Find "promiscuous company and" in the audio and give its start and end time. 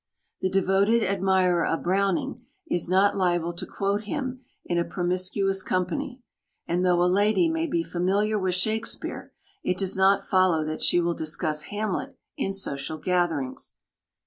4.83-6.83